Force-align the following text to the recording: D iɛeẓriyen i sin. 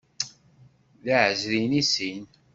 D 1.03 1.07
iɛeẓriyen 1.15 1.73
i 1.81 1.83
sin. 1.93 2.23